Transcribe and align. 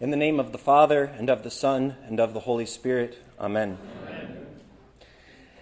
In 0.00 0.10
the 0.12 0.16
name 0.16 0.38
of 0.38 0.52
the 0.52 0.58
Father, 0.58 1.06
and 1.18 1.28
of 1.28 1.42
the 1.42 1.50
Son, 1.50 1.96
and 2.06 2.20
of 2.20 2.32
the 2.32 2.38
Holy 2.38 2.66
Spirit. 2.66 3.18
Amen. 3.40 3.78
Amen. 4.06 4.46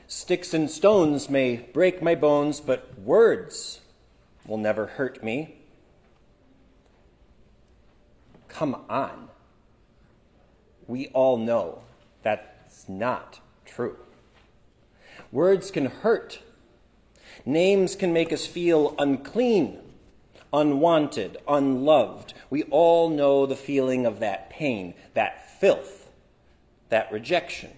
Sticks 0.07 0.53
and 0.53 0.71
stones 0.71 1.31
may 1.31 1.57
break 1.57 2.03
my 2.03 2.15
bones, 2.15 2.61
but 2.61 2.99
words 2.99 3.81
will 4.47 4.59
never 4.59 4.89
hurt 4.89 5.25
me. 5.25 5.57
Come 8.47 8.85
on. 8.91 9.31
We 10.87 11.09
all 11.15 11.39
know 11.39 11.81
that's 12.23 12.91
not 12.91 13.41
true. 13.65 13.97
Words 15.33 15.71
can 15.71 15.87
hurt. 15.87 16.41
Names 17.47 17.97
can 17.97 18.13
make 18.13 18.35
us 18.35 18.47
feel 18.47 18.95
unclean 18.99 19.79
unwanted, 20.53 21.37
unloved. 21.49 22.35
We 22.51 22.65
all 22.65 23.09
know 23.09 23.47
the 23.47 23.57
feeling 23.57 24.07
of 24.07 24.21
that 24.21 24.51
pain, 24.51 24.95
that 25.15 25.59
filth, 25.61 26.11
that 26.89 27.11
rejection. 27.13 27.71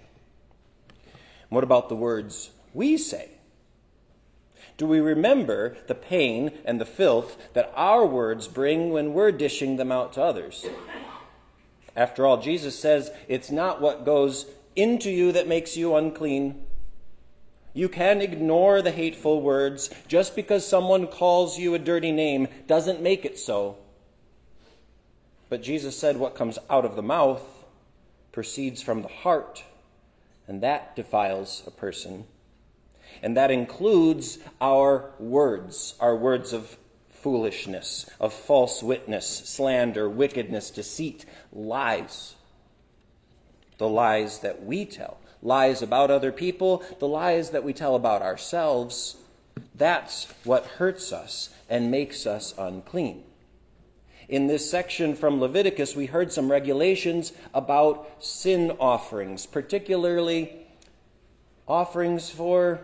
What 1.48 1.64
about 1.64 1.88
the 1.88 1.96
words 1.96 2.50
we 2.74 2.96
say? 2.96 3.30
Do 4.76 4.86
we 4.86 5.00
remember 5.00 5.76
the 5.88 5.94
pain 5.94 6.52
and 6.64 6.80
the 6.80 6.84
filth 6.84 7.36
that 7.54 7.72
our 7.74 8.06
words 8.06 8.46
bring 8.46 8.90
when 8.90 9.12
we're 9.12 9.32
dishing 9.32 9.76
them 9.76 9.90
out 9.90 10.12
to 10.12 10.22
others? 10.22 10.66
After 11.96 12.24
all, 12.24 12.40
Jesus 12.40 12.78
says 12.78 13.10
it's 13.26 13.50
not 13.50 13.80
what 13.80 14.04
goes 14.04 14.46
into 14.76 15.10
you 15.10 15.32
that 15.32 15.48
makes 15.48 15.76
you 15.76 15.96
unclean, 15.96 16.64
you 17.78 17.88
can 17.88 18.20
ignore 18.20 18.82
the 18.82 18.90
hateful 18.90 19.40
words. 19.40 19.88
Just 20.08 20.34
because 20.34 20.66
someone 20.66 21.06
calls 21.06 21.60
you 21.60 21.74
a 21.74 21.78
dirty 21.78 22.10
name 22.10 22.48
doesn't 22.66 23.00
make 23.00 23.24
it 23.24 23.38
so. 23.38 23.78
But 25.48 25.62
Jesus 25.62 25.96
said 25.96 26.16
what 26.16 26.34
comes 26.34 26.58
out 26.68 26.84
of 26.84 26.96
the 26.96 27.04
mouth 27.04 27.40
proceeds 28.32 28.82
from 28.82 29.02
the 29.02 29.08
heart, 29.08 29.62
and 30.48 30.60
that 30.60 30.96
defiles 30.96 31.62
a 31.68 31.70
person. 31.70 32.24
And 33.22 33.36
that 33.36 33.52
includes 33.52 34.40
our 34.60 35.12
words, 35.20 35.94
our 36.00 36.16
words 36.16 36.52
of 36.52 36.76
foolishness, 37.10 38.10
of 38.18 38.32
false 38.34 38.82
witness, 38.82 39.24
slander, 39.28 40.08
wickedness, 40.08 40.72
deceit, 40.72 41.24
lies. 41.52 42.34
The 43.78 43.88
lies 43.88 44.40
that 44.40 44.64
we 44.64 44.84
tell 44.84 45.18
lies 45.42 45.82
about 45.82 46.10
other 46.10 46.32
people, 46.32 46.82
the 46.98 47.08
lies 47.08 47.50
that 47.50 47.64
we 47.64 47.72
tell 47.72 47.94
about 47.94 48.22
ourselves, 48.22 49.16
that's 49.74 50.32
what 50.44 50.64
hurts 50.66 51.12
us 51.12 51.50
and 51.68 51.90
makes 51.90 52.26
us 52.26 52.54
unclean. 52.58 53.22
In 54.28 54.46
this 54.46 54.70
section 54.70 55.14
from 55.14 55.40
Leviticus, 55.40 55.96
we 55.96 56.06
heard 56.06 56.32
some 56.32 56.50
regulations 56.50 57.32
about 57.54 58.22
sin 58.22 58.72
offerings, 58.78 59.46
particularly 59.46 60.66
offerings 61.66 62.28
for 62.28 62.80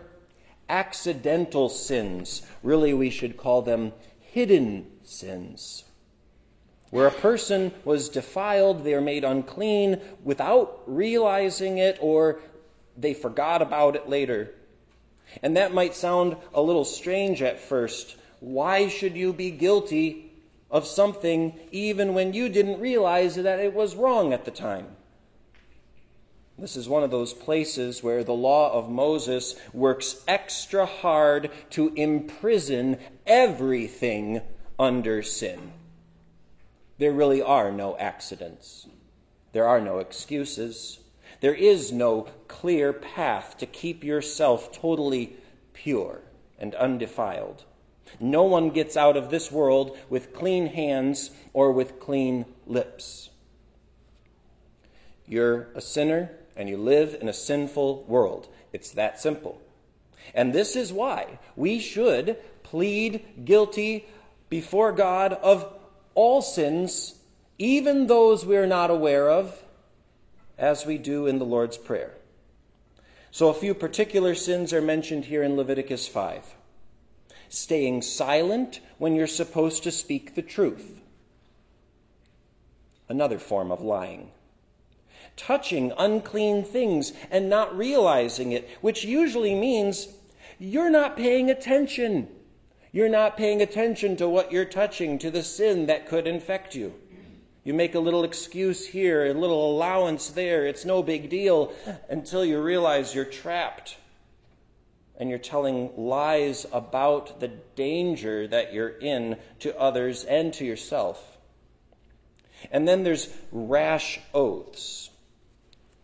accidental 0.67 1.69
sins. 1.69 2.41
Really, 2.63 2.93
we 2.93 3.11
should 3.11 3.37
call 3.37 3.61
them 3.61 3.93
hidden 4.19 4.87
sins. 5.03 5.83
Where 6.95 7.07
a 7.07 7.11
person 7.11 7.73
was 7.83 8.07
defiled, 8.07 8.85
they 8.85 8.93
are 8.93 9.01
made 9.01 9.25
unclean 9.25 9.99
without 10.23 10.81
realizing 10.87 11.77
it, 11.77 11.97
or 11.99 12.39
they 12.95 13.13
forgot 13.13 13.61
about 13.61 13.97
it 13.97 14.07
later. 14.07 14.51
And 15.43 15.57
that 15.57 15.73
might 15.73 15.93
sound 15.93 16.37
a 16.53 16.61
little 16.61 16.85
strange 16.85 17.41
at 17.41 17.59
first. 17.59 18.15
Why 18.39 18.87
should 18.87 19.17
you 19.17 19.33
be 19.33 19.51
guilty 19.51 20.31
of 20.71 20.87
something 20.87 21.59
even 21.69 22.13
when 22.13 22.31
you 22.31 22.47
didn't 22.47 22.79
realize 22.79 23.35
that 23.35 23.59
it 23.59 23.73
was 23.73 23.97
wrong 23.97 24.31
at 24.31 24.45
the 24.45 24.51
time? 24.51 24.87
This 26.57 26.77
is 26.77 26.87
one 26.87 27.03
of 27.03 27.11
those 27.11 27.33
places 27.33 28.03
where 28.03 28.23
the 28.23 28.31
law 28.31 28.71
of 28.71 28.89
Moses 28.89 29.57
works 29.73 30.23
extra 30.29 30.85
hard 30.85 31.51
to 31.71 31.93
imprison 31.97 32.99
everything 33.27 34.39
under 34.79 35.21
sin. 35.21 35.73
There 36.97 37.11
really 37.11 37.41
are 37.41 37.71
no 37.71 37.97
accidents. 37.97 38.87
There 39.51 39.67
are 39.67 39.81
no 39.81 39.99
excuses. 39.99 40.99
There 41.41 41.53
is 41.53 41.91
no 41.91 42.27
clear 42.47 42.93
path 42.93 43.57
to 43.57 43.65
keep 43.65 44.03
yourself 44.03 44.71
totally 44.71 45.35
pure 45.73 46.21
and 46.57 46.73
undefiled. 46.75 47.65
No 48.19 48.43
one 48.43 48.69
gets 48.69 48.95
out 48.95 49.17
of 49.17 49.29
this 49.29 49.51
world 49.51 49.97
with 50.09 50.33
clean 50.33 50.67
hands 50.67 51.31
or 51.53 51.71
with 51.71 51.99
clean 51.99 52.45
lips. 52.65 53.29
You're 55.27 55.67
a 55.75 55.81
sinner 55.81 56.31
and 56.55 56.69
you 56.69 56.77
live 56.77 57.17
in 57.19 57.27
a 57.27 57.33
sinful 57.33 58.03
world. 58.03 58.47
It's 58.71 58.91
that 58.91 59.19
simple. 59.19 59.61
And 60.33 60.53
this 60.53 60.75
is 60.75 60.93
why 60.93 61.39
we 61.55 61.79
should 61.79 62.37
plead 62.63 63.45
guilty 63.45 64.07
before 64.49 64.91
God 64.91 65.33
of 65.33 65.71
all 66.15 66.41
sins, 66.41 67.15
even 67.59 68.07
those 68.07 68.45
we 68.45 68.57
are 68.57 68.67
not 68.67 68.89
aware 68.89 69.29
of, 69.29 69.63
as 70.57 70.85
we 70.85 70.97
do 70.97 71.27
in 71.27 71.37
the 71.37 71.45
Lord's 71.45 71.77
Prayer. 71.77 72.13
So, 73.31 73.49
a 73.49 73.53
few 73.53 73.73
particular 73.73 74.33
sins 74.33 74.73
are 74.73 74.81
mentioned 74.81 75.25
here 75.25 75.43
in 75.43 75.55
Leviticus 75.57 76.07
5 76.07 76.55
staying 77.49 78.01
silent 78.01 78.81
when 78.97 79.15
you're 79.15 79.27
supposed 79.27 79.83
to 79.83 79.91
speak 79.91 80.35
the 80.35 80.41
truth, 80.41 81.01
another 83.07 83.39
form 83.39 83.71
of 83.71 83.81
lying. 83.81 84.31
Touching 85.37 85.91
unclean 85.97 86.63
things 86.63 87.11
and 87.29 87.49
not 87.49 87.75
realizing 87.77 88.51
it, 88.51 88.69
which 88.81 89.03
usually 89.03 89.53
means 89.53 90.07
you're 90.59 90.89
not 90.89 91.17
paying 91.17 91.49
attention. 91.49 92.27
You're 92.95 93.09
not 93.09 93.35
paying 93.35 93.61
attention 93.61 94.15
to 94.15 94.29
what 94.29 94.53
you're 94.53 94.63
touching, 94.63 95.19
to 95.19 95.29
the 95.29 95.43
sin 95.43 95.87
that 95.87 96.07
could 96.07 96.27
infect 96.27 96.75
you. 96.75 96.93
You 97.65 97.73
make 97.73 97.93
a 97.93 97.99
little 97.99 98.23
excuse 98.23 98.87
here, 98.87 99.25
a 99.25 99.33
little 99.33 99.75
allowance 99.75 100.29
there. 100.29 100.65
It's 100.65 100.85
no 100.85 101.03
big 101.03 101.29
deal 101.29 101.73
until 102.07 102.45
you 102.45 102.61
realize 102.61 103.13
you're 103.13 103.25
trapped. 103.25 103.97
And 105.17 105.29
you're 105.29 105.39
telling 105.39 105.91
lies 105.97 106.65
about 106.71 107.41
the 107.41 107.49
danger 107.49 108.47
that 108.47 108.71
you're 108.71 108.97
in 108.97 109.39
to 109.59 109.77
others 109.77 110.23
and 110.23 110.53
to 110.53 110.63
yourself. 110.63 111.37
And 112.71 112.87
then 112.87 113.03
there's 113.03 113.27
rash 113.51 114.21
oaths, 114.33 115.09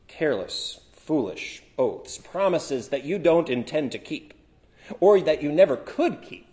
careless, 0.09 0.81
foolish 0.91 1.63
oaths, 1.77 2.17
promises 2.17 2.89
that 2.89 3.05
you 3.05 3.17
don't 3.17 3.49
intend 3.49 3.93
to 3.93 3.97
keep, 3.97 4.33
or 4.99 5.21
that 5.21 5.41
you 5.41 5.53
never 5.53 5.77
could 5.77 6.21
keep 6.21 6.50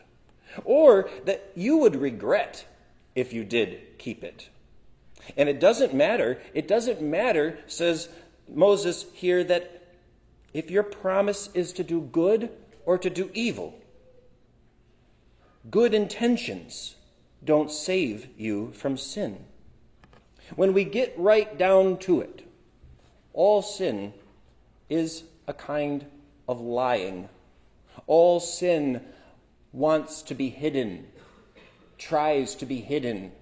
or 0.64 1.08
that 1.24 1.52
you 1.54 1.78
would 1.78 1.96
regret 1.96 2.66
if 3.14 3.32
you 3.32 3.44
did 3.44 3.98
keep 3.98 4.22
it. 4.22 4.48
And 5.36 5.48
it 5.48 5.60
doesn't 5.60 5.94
matter, 5.94 6.40
it 6.54 6.68
doesn't 6.68 7.02
matter, 7.02 7.58
says 7.66 8.08
Moses 8.48 9.06
here, 9.12 9.44
that 9.44 9.84
if 10.54 10.70
your 10.70 10.82
promise 10.82 11.50
is 11.54 11.72
to 11.74 11.84
do 11.84 12.00
good 12.00 12.50
or 12.86 12.96
to 12.98 13.10
do 13.10 13.30
evil, 13.34 13.78
good 15.70 15.92
intentions 15.92 16.96
don't 17.44 17.70
save 17.70 18.28
you 18.36 18.72
from 18.72 18.96
sin. 18.96 19.44
When 20.56 20.72
we 20.72 20.84
get 20.84 21.14
right 21.18 21.56
down 21.58 21.98
to 21.98 22.20
it, 22.20 22.48
all 23.32 23.60
sin 23.60 24.14
is 24.88 25.24
a 25.46 25.52
kind 25.52 26.06
of 26.48 26.60
lying. 26.60 27.28
All 28.06 28.40
sin 28.40 29.04
wants 29.72 30.22
to 30.22 30.34
be 30.34 30.48
hidden, 30.48 31.06
tries 31.98 32.54
to 32.56 32.66
be 32.66 32.80
hidden, 32.80 33.32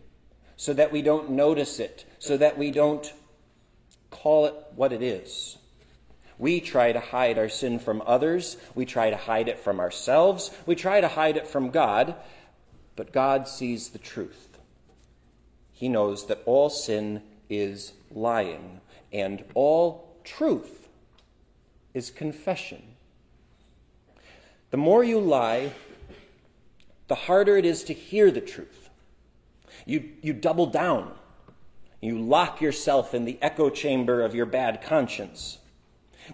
so 0.57 0.73
that 0.73 0.93
we 0.93 1.03
don't 1.03 1.31
notice 1.31 1.79
it, 1.79 2.05
so 2.19 2.37
that 2.37 2.57
we 2.57 2.71
don't 2.71 3.13
call 4.11 4.47
it 4.47 4.55
what 4.75 4.93
it 4.93 5.03
is. 5.03 5.59
We 6.39 6.61
try 6.61 6.93
to 6.93 7.01
hide 7.01 7.39
our 7.39 7.49
sin 7.49 7.79
from 7.79 8.03
others. 8.07 8.57
We 8.75 8.85
try 8.85 9.11
to 9.11 9.17
hide 9.17 9.49
it 9.49 9.59
from 9.59 9.81
ourselves. 9.81 10.51
We 10.67 10.75
try 10.75 11.01
to 11.01 11.09
hide 11.09 11.37
it 11.37 11.47
from 11.47 11.71
God. 11.71 12.15
But 12.95 13.13
God 13.13 13.49
sees 13.49 13.91
the 13.91 13.99
truth. 13.99 14.59
He 15.73 15.89
knows 15.89 16.27
that 16.27 16.43
all 16.47 16.71
sin 16.71 17.23
is 17.51 17.93
lying, 18.11 18.81
and 19.13 19.45
all 19.55 20.17
truth 20.25 20.89
is 21.93 22.11
confession. 22.11 22.83
The 24.71 24.79
more 24.79 25.05
you 25.05 25.21
lie, 25.21 25.73
the 27.09 27.15
harder 27.15 27.57
it 27.57 27.65
is 27.65 27.85
to 27.85 27.93
hear 27.95 28.31
the 28.31 28.41
truth. 28.41 28.91
You, 29.85 30.11
you 30.23 30.33
double 30.33 30.67
down. 30.67 31.13
You 32.01 32.19
lock 32.19 32.61
yourself 32.61 33.15
in 33.15 33.25
the 33.25 33.39
echo 33.43 33.71
chamber 33.71 34.23
of 34.23 34.35
your 34.35 34.47
bad 34.47 34.83
conscience. 34.83 35.59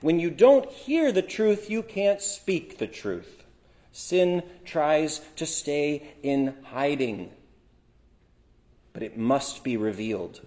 When 0.00 0.18
you 0.20 0.30
don't 0.30 0.70
hear 0.70 1.12
the 1.12 1.22
truth, 1.22 1.70
you 1.70 1.82
can't 1.82 2.20
speak 2.20 2.78
the 2.78 2.86
truth. 2.86 3.44
Sin 3.92 4.42
tries 4.64 5.20
to 5.36 5.46
stay 5.46 6.14
in 6.22 6.54
hiding, 6.64 7.30
but 8.92 9.02
it 9.02 9.18
must 9.18 9.64
be 9.64 9.76
revealed. 9.76 10.40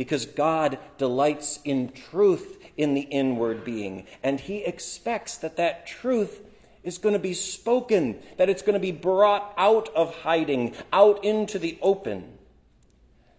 because 0.00 0.24
God 0.24 0.78
delights 0.96 1.60
in 1.62 1.92
truth 1.92 2.58
in 2.78 2.94
the 2.94 3.02
inward 3.02 3.64
being, 3.66 4.06
and 4.22 4.40
He 4.40 4.64
expects 4.64 5.36
that 5.36 5.58
that 5.58 5.86
truth 5.86 6.40
is 6.82 6.98
going 6.98 7.12
to 7.12 7.18
be 7.18 7.34
spoken, 7.34 8.18
that 8.38 8.48
it's 8.48 8.62
going 8.62 8.74
to 8.74 8.80
be 8.80 8.92
brought 8.92 9.52
out 9.56 9.88
of 9.94 10.14
hiding, 10.16 10.74
out 10.92 11.24
into 11.24 11.58
the 11.58 11.78
open. 11.82 12.38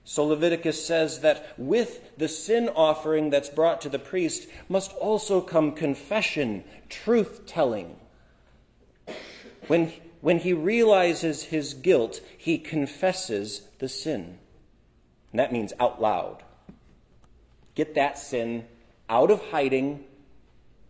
So 0.03 0.25
Leviticus 0.25 0.85
says 0.85 1.19
that 1.21 1.53
with 1.57 2.17
the 2.17 2.27
sin 2.27 2.69
offering 2.69 3.29
that's 3.29 3.49
brought 3.49 3.81
to 3.81 3.89
the 3.89 3.99
priest 3.99 4.47
must 4.67 4.91
also 4.93 5.41
come 5.41 5.73
confession, 5.73 6.63
truth 6.89 7.45
telling. 7.45 7.95
When, 9.67 9.93
when 10.21 10.39
he 10.39 10.53
realizes 10.53 11.43
his 11.43 11.73
guilt, 11.73 12.21
he 12.37 12.57
confesses 12.57 13.61
the 13.79 13.87
sin. 13.87 14.39
And 15.31 15.39
that 15.39 15.53
means 15.53 15.71
out 15.79 16.01
loud. 16.01 16.43
Get 17.75 17.95
that 17.95 18.17
sin 18.17 18.65
out 19.09 19.31
of 19.31 19.41
hiding, 19.51 20.03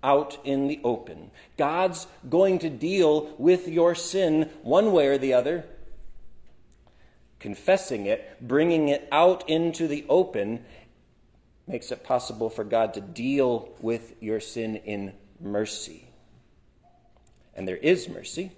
out 0.03 0.37
in 0.43 0.67
the 0.67 0.79
open. 0.83 1.31
God's 1.57 2.07
going 2.29 2.59
to 2.59 2.69
deal 2.69 3.33
with 3.37 3.67
your 3.67 3.95
sin 3.95 4.49
one 4.63 4.91
way 4.91 5.07
or 5.07 5.17
the 5.17 5.33
other 5.33 5.65
confessing 7.41 8.05
it, 8.05 8.37
bringing 8.39 8.87
it 8.87 9.09
out 9.11 9.49
into 9.49 9.87
the 9.87 10.05
open, 10.07 10.63
makes 11.67 11.91
it 11.91 12.03
possible 12.03 12.49
for 12.49 12.63
God 12.63 12.93
to 12.93 13.01
deal 13.01 13.73
with 13.81 14.13
your 14.21 14.39
sin 14.39 14.75
in 14.77 15.11
mercy. 15.39 16.05
And 17.55 17.67
there 17.67 17.77
is 17.77 18.07
mercy, 18.07 18.51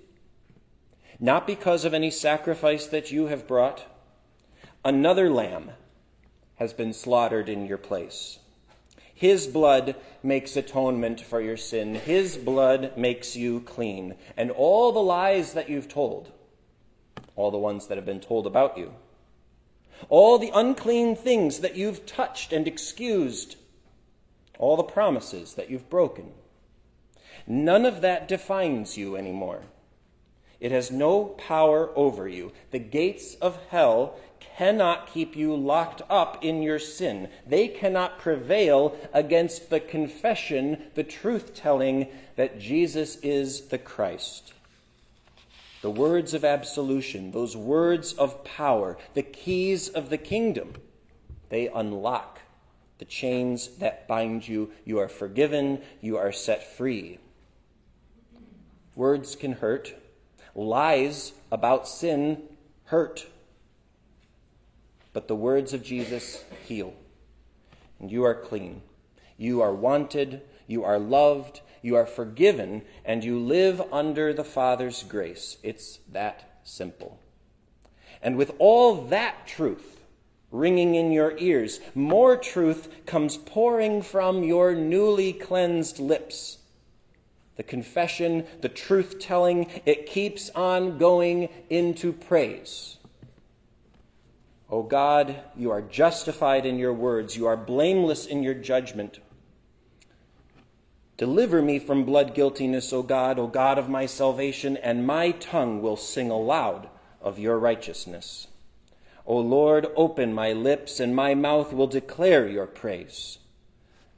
not 1.18 1.48
because 1.48 1.86
of 1.86 1.94
any 1.94 2.12
sacrifice 2.12 2.86
that 2.88 3.10
you 3.10 3.28
have 3.28 3.48
brought. 3.48 3.86
Another 4.84 5.30
lamb 5.30 5.72
has 6.56 6.74
been 6.74 6.94
slaughtered 6.94 7.48
in 7.48 7.66
your 7.66 7.78
place. 7.78 8.40
His 9.24 9.48
blood 9.48 9.96
makes 10.22 10.58
atonement 10.58 11.22
for 11.22 11.40
your 11.40 11.56
sin. 11.56 11.96
His 11.96 12.36
blood 12.36 12.98
makes 12.98 13.38
you 13.38 13.62
clean. 13.62 14.16
And 14.36 14.52
all 14.52 14.92
the 14.92 15.00
lies 15.00 15.54
that 15.54 15.70
you've 15.70 15.88
told, 15.88 16.30
all 17.38 17.50
the 17.50 17.58
ones 17.58 17.88
that 17.88 17.98
have 17.98 18.06
been 18.06 18.20
told 18.20 18.46
about 18.46 18.78
you, 18.78 18.94
all 20.10 20.38
the 20.38 20.52
unclean 20.54 21.16
things 21.16 21.60
that 21.60 21.78
you've 21.78 22.06
touched 22.06 22.52
and 22.52 22.68
excused, 22.68 23.56
all 24.60 24.76
the 24.76 24.84
promises 24.84 25.54
that 25.54 25.70
you've 25.70 25.90
broken. 25.90 26.34
None 27.48 27.86
of 27.86 28.02
that 28.02 28.28
defines 28.28 28.98
you 28.98 29.16
anymore. 29.16 29.64
It 30.60 30.74
has 30.74 30.92
no 30.92 31.28
power 31.28 31.98
over 31.98 32.28
you. 32.28 32.52
The 32.72 32.80
gates 32.80 33.36
of 33.36 33.58
hell 33.70 34.18
cannot 34.58 35.12
keep 35.14 35.36
you 35.36 35.56
locked 35.56 36.02
up 36.10 36.44
in 36.44 36.62
your 36.62 36.80
sin. 36.80 37.30
They 37.48 37.68
cannot 37.68 38.20
prevail 38.20 38.98
against 39.14 39.70
the 39.70 39.80
confession, 39.80 40.84
the 40.96 41.04
truth 41.04 41.54
telling 41.54 42.08
that 42.36 42.60
Jesus 42.60 43.18
is 43.18 43.68
the 43.68 43.78
Christ 43.78 44.54
the 45.84 45.92
words 45.92 46.34
of 46.34 46.46
absolution, 46.46 47.32
those 47.32 47.58
words 47.58 48.14
of 48.14 48.46
power, 48.46 48.98
the 49.16 49.22
keys 49.22 49.90
of 49.90 50.10
the 50.10 50.18
kingdom, 50.18 50.74
they 51.50 51.68
unlock 51.68 52.40
the 53.00 53.06
chains 53.06 53.68
that 53.80 54.08
bind 54.08 54.48
you. 54.48 54.72
You 54.86 55.00
are 55.00 55.10
forgiven, 55.10 55.82
you 56.00 56.16
are 56.18 56.32
set 56.32 56.78
free. 56.78 57.20
Words 58.96 59.36
can 59.36 59.52
hurt, 59.52 59.94
lies 60.56 61.34
about 61.52 61.86
sin 61.86 62.42
hurt. 62.86 63.28
But 65.14 65.28
the 65.28 65.36
words 65.36 65.74
of 65.74 65.84
Jesus 65.84 66.44
heal, 66.66 66.94
and 68.00 68.12
you 68.12 68.24
are 68.24 68.36
clean. 68.36 68.82
You 69.38 69.62
are 69.62 69.74
wanted, 69.74 70.42
you 70.68 70.84
are 70.84 71.00
loved, 71.00 71.62
you 71.82 71.96
are 71.96 72.06
forgiven, 72.06 72.84
and 73.06 73.24
you 73.24 73.40
live 73.40 73.82
under 73.92 74.34
the 74.34 74.44
Father's 74.44 75.04
grace. 75.04 75.58
It's 75.64 76.00
that 76.12 76.60
simple. 76.64 77.20
And 78.22 78.38
with 78.38 78.54
all 78.58 79.06
that 79.08 79.48
truth 79.48 80.00
ringing 80.50 80.96
in 80.96 81.12
your 81.12 81.38
ears, 81.38 81.80
more 81.94 82.38
truth 82.38 83.06
comes 83.06 83.38
pouring 83.38 84.02
from 84.02 84.44
your 84.44 84.74
newly 84.74 85.34
cleansed 85.34 86.00
lips. 86.00 86.60
The 87.56 87.64
confession, 87.64 88.46
the 88.62 88.70
truth 88.70 89.20
telling, 89.20 89.68
it 89.86 90.06
keeps 90.06 90.50
on 90.52 90.98
going 90.98 91.50
into 91.70 92.14
praise. 92.14 92.98
O 94.74 94.78
oh 94.78 94.82
God, 94.82 95.36
you 95.56 95.70
are 95.70 95.84
justified 95.84 96.66
in 96.66 96.80
your 96.80 96.96
words, 96.96 97.38
you 97.38 97.46
are 97.46 97.56
blameless 97.56 98.26
in 98.26 98.42
your 98.42 98.56
judgment. 98.56 99.20
Deliver 101.16 101.62
me 101.62 101.78
from 101.78 102.06
blood 102.06 102.34
guiltiness, 102.34 102.92
O 102.92 103.04
God, 103.04 103.38
O 103.38 103.46
God 103.46 103.78
of 103.78 103.88
my 103.88 104.08
salvation, 104.08 104.76
and 104.78 105.06
my 105.06 105.30
tongue 105.30 105.80
will 105.80 105.96
sing 105.96 106.32
aloud 106.32 106.90
of 107.22 107.38
your 107.38 107.60
righteousness. 107.60 108.48
O 109.28 109.38
Lord, 109.38 109.86
open 109.96 110.34
my 110.34 110.54
lips, 110.54 111.00
and 111.00 111.16
my 111.16 111.36
mouth 111.36 111.72
will 111.72 111.86
declare 111.86 112.48
your 112.48 112.66
praise. 112.66 113.38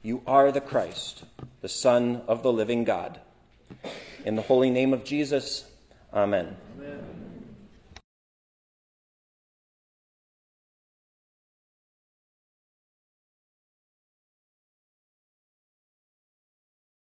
You 0.02 0.22
are 0.26 0.50
the 0.50 0.62
Christ, 0.62 1.24
the 1.60 1.68
Son 1.68 2.22
of 2.26 2.42
the 2.42 2.50
living 2.50 2.84
God. 2.84 3.20
In 4.24 4.36
the 4.36 4.48
holy 4.48 4.70
name 4.70 4.94
of 4.94 5.04
Jesus, 5.04 5.70
amen. 6.14 6.56